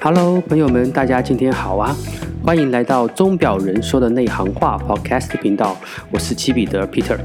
[0.00, 1.96] Hello，朋友们，大家今天好啊！
[2.44, 5.78] 欢迎来到钟表人说的内行话 Podcast 频道，
[6.10, 7.18] 我是齐彼得 Peter。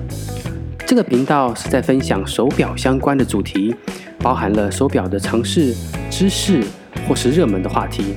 [0.88, 3.76] 这个频道是在分享手表相关的主题，
[4.20, 5.76] 包含了手表的常识、
[6.10, 6.64] 知识
[7.06, 8.16] 或是热门的话题，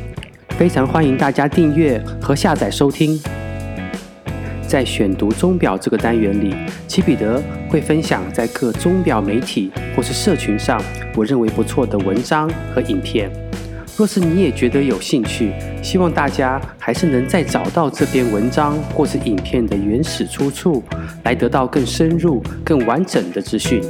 [0.50, 3.20] 非常欢迎大家订阅和下载收听。
[4.72, 6.54] 在选读钟表这个单元里，
[6.88, 10.82] 齐彼得会分享在各钟表媒体或是社群上
[11.14, 13.30] 我认为不错的文章和影片。
[13.98, 20.82] 若是你也觉得有兴趣，希望大家还是能再找到这篇文章或是影片的原始出处，
[21.24, 23.82] 来得到更深入、更完整的资讯。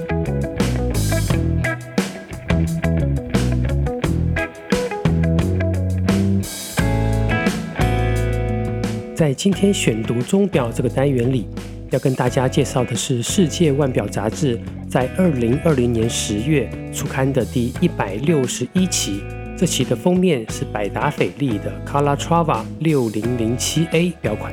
[9.22, 11.46] 在今天选读钟表这个单元里，
[11.90, 14.58] 要跟大家介绍的是《世界腕表杂志》
[14.88, 19.22] 在二零二零年十月出刊的第一百六十一期。
[19.56, 24.52] 这期的封面是百达翡丽的 Calatrava 6007A 表款。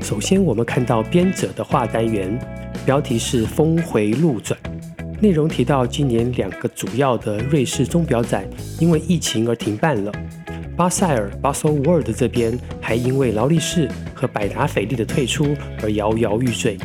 [0.00, 2.36] 首先，我们看到编者的画单元，
[2.84, 4.58] 标题是“峰回路转”，
[5.22, 8.44] 内容提到今年两个主要的瑞士钟表展
[8.80, 10.10] 因为疫情而停办了。
[10.76, 16.76] 巴塞尔 Baselworld 这边还因为劳力士和百达翡丽的退出而摇摇欲坠。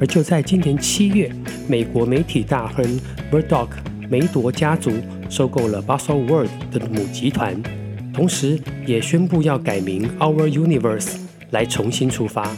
[0.00, 1.30] 而就在今年七月，
[1.68, 3.68] 美国媒体大亨 Murdoch
[4.08, 4.92] 梅铎家族。
[5.30, 7.54] 收购了 Baselworld 的母集团，
[8.12, 11.14] 同时也宣布要改名 Our Universe
[11.50, 12.50] 来重新出发。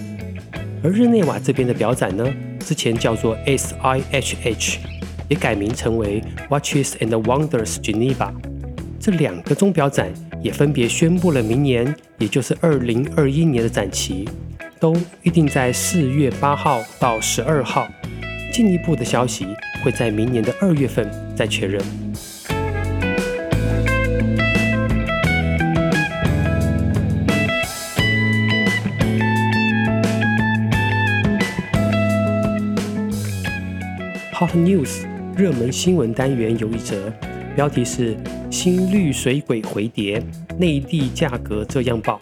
[0.83, 2.27] 而日内瓦这边的表展呢，
[2.61, 4.79] 之前叫做 SIHH，
[5.29, 8.33] 也改名成为 Watches and Wonders Geneva。
[8.99, 10.11] 这两个钟表展
[10.43, 14.29] 也分别宣布了明年，也就是二零二一年的展期，
[14.81, 17.89] 都预定在四月八号到十二号。
[18.53, 19.47] 进一步的消息
[19.83, 21.81] 会在明年的二月份再确认。
[34.35, 35.07] Hot News
[35.37, 37.11] 热门新闻单元有一则，
[37.55, 38.17] 标题是
[38.53, 40.23] “新绿水鬼回跌，
[40.59, 42.21] 内地价格这样报”。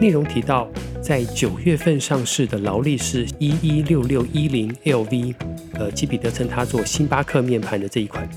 [0.00, 0.68] 内容提到，
[1.00, 5.34] 在九月份上市的劳力士一一六六一零 LV，
[5.74, 8.28] 呃，基彼得称它做星巴克面盘的这一款，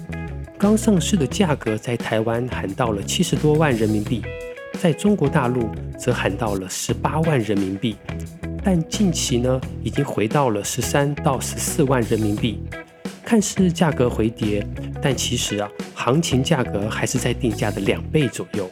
[0.60, 4.22] 刚上市的价格在台湾喊到了七十多万人民币，
[4.80, 7.96] 在中国大陆则喊到了十八万人民币，
[8.64, 12.60] 但近期呢，已经回到了十三到十四万人民币。
[13.28, 14.66] 看似价格回跌，
[15.02, 18.72] 但其实啊，行情价格还是在定价的两倍左右。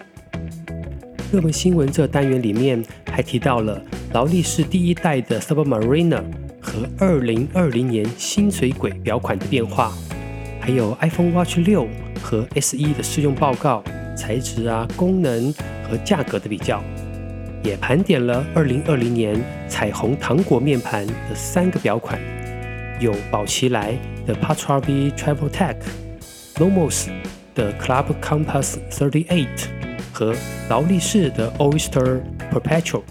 [1.30, 3.84] 热门新闻这单元里面还提到了
[4.14, 6.24] 劳力士第一代的 Submariner
[6.62, 9.92] 和二零二零年新水鬼表款的变化，
[10.62, 11.86] 还有 iPhone Watch 六
[12.24, 13.84] 和 SE 的试用报告、
[14.16, 16.82] 材质啊、功能和价格的比较，
[17.62, 19.36] 也盘点了二零二零年
[19.68, 22.18] 彩虹糖果面盘的三个表款。
[23.00, 25.76] 有宝祺莱的 Patra-V Travel Tech、
[26.56, 27.08] Lumos
[27.54, 29.48] 的 Club Compass 38
[30.14, 30.34] 和
[30.70, 33.02] 劳力士的 Oyster Perpetual。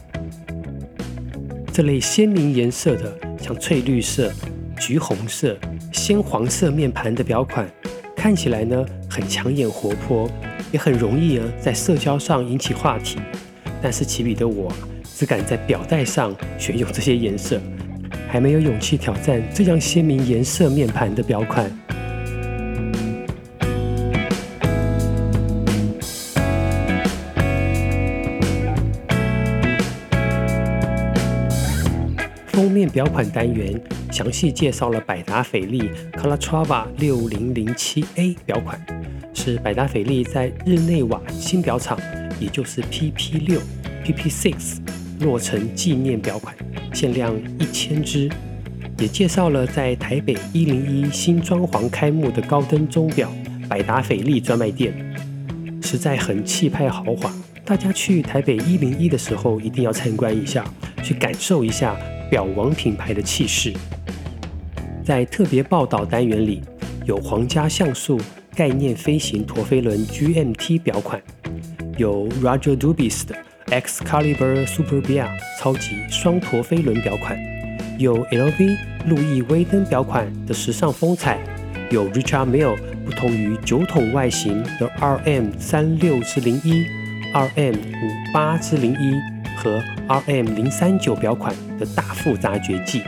[1.73, 3.13] 这类鲜明颜色的，
[3.43, 4.33] 像翠绿色、
[4.79, 5.57] 橘红色、
[5.93, 7.69] 鲜黄色面盘的表款，
[8.17, 10.31] 看起来呢很抢眼活泼，
[10.73, 13.19] 也很容易呢在社交上引起话题。
[13.83, 14.73] 但是齐彼得我
[15.03, 17.61] 只敢在表带上选用这些颜色。
[18.35, 21.71] 还没有勇气挑战这样鲜明颜色面盘的表款。
[32.49, 33.81] 封面表款单元
[34.11, 38.85] 详细介绍了百达翡丽 Calatrava 6007A 表款，
[39.33, 41.97] 是百达翡丽在日内瓦新表厂，
[42.41, 43.61] 也就是 PP 六
[44.05, 44.79] PP Six
[45.21, 46.55] 落成纪念表款。
[46.93, 48.31] 限量一千只，
[48.99, 53.33] 也介绍了在台北一零一新装潢开幕的高登钟表
[53.69, 54.95] 百达翡丽专卖店，
[55.83, 57.35] 实在很气派豪华。
[57.65, 60.65] 大家去台北一零一的时候，一定要参观一下，
[61.03, 61.97] 去感受一下
[62.31, 63.73] 表王品牌的气势。
[65.03, 66.63] 在特别报道单元里，
[67.07, 68.21] 有皇家橡树
[68.55, 71.21] 概念飞行陀飞轮 GMT 表款，
[71.97, 73.35] 有 Roger Dubis 的。
[73.75, 75.27] Excalibur Superbia
[75.59, 77.37] 超级双陀飞轮表款，
[77.99, 78.77] 有 LV
[79.07, 81.41] 路易威登表款的时尚风采，
[81.91, 86.87] 有 Richard Mille 不同于酒桶外形的 RM 三六之零一、
[87.33, 89.21] RM 五八之零一
[89.57, 93.03] 和 RM 零三九表款的大复杂绝技，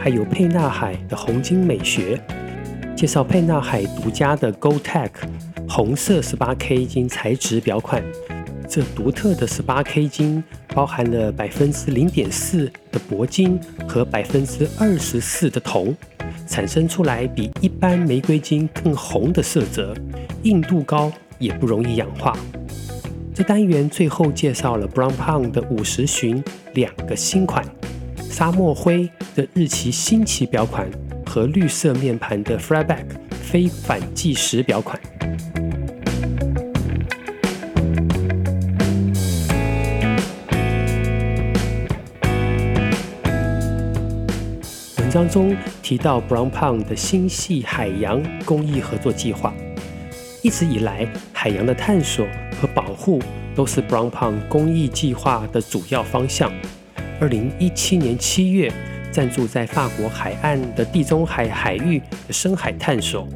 [0.00, 2.18] 还有沛纳海的红金美学，
[2.96, 5.10] 介绍沛纳海独家的 Gold-Tech
[5.68, 8.02] 红色 18K 金材质表款。
[8.68, 10.44] 这独特的 18K 金
[10.74, 15.96] 包含了百分之零点四的铂金和百分之二十四的铜，
[16.46, 19.94] 产生出来比一般玫瑰金更红的色泽，
[20.42, 22.36] 硬度高，也不容易氧化。
[23.34, 26.44] 这单元最后介绍了 Brown Pound 的五十寻
[26.74, 27.64] 两个新款：
[28.30, 30.90] 沙漠灰的日期新奇表款
[31.24, 35.00] 和绿色面盘的 Flatback 非反计时表款。
[45.08, 49.54] 文章中提到 Brown Pound 的星系海洋公益合作计划。
[50.42, 52.26] 一直以来，海洋的探索
[52.60, 53.18] 和保护
[53.54, 56.52] 都是 Brown Pound 公益计划的主要方向。
[57.18, 58.70] 二零一七年七月，
[59.10, 63.26] 赞助在法国海岸的地中海海域的深海探索，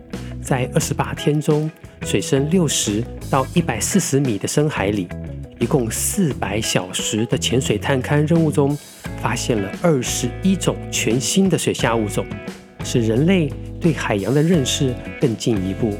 [0.42, 1.70] 在二十八天中，
[2.02, 5.06] 水深六十到一百四十米的深海里，
[5.60, 8.76] 一共四百小时的潜水探勘任务中，
[9.22, 12.26] 发现了二十一种全新的水下物种，
[12.84, 13.48] 使人类
[13.80, 15.96] 对海洋的认识更进一步。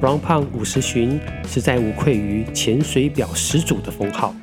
[0.00, 4.34] Blancpain 五十寻实在无愧于潜水表始祖的封号。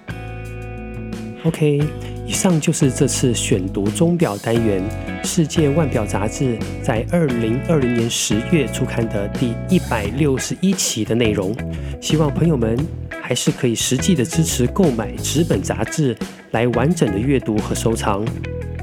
[1.45, 1.81] OK，
[2.27, 4.83] 以上就是这次选读钟表单元
[5.25, 11.55] 《世界腕表杂志》在二零二零年十月出刊的第一百六十一期的内容。
[12.01, 12.77] 希望朋友们
[13.21, 16.13] 还是可以实际的支持购买纸本杂志
[16.51, 18.25] 来完整的阅读和收藏。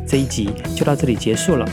[0.08, 1.68] 这一集就到这里结束了。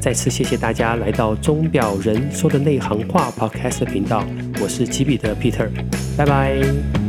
[0.00, 4.24] 再次谢谢大家来到钟表人说的内行话 Podcast 频道，
[4.60, 5.68] 我是齐彼得 Peter，
[6.16, 7.01] 拜拜。